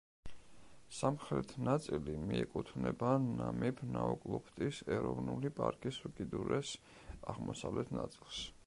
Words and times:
სამხრეთ 0.99 1.51
ნაწილი 1.67 2.15
მიეკუთვნება 2.29 3.11
ნამიბ-ნაუკლუფტის 3.27 4.81
ეროვნული 4.99 5.55
პარკის 5.61 6.03
უკიდურეს 6.11 6.75
აღმოსავლეთ 7.35 7.99
ნაწილს. 8.01 8.45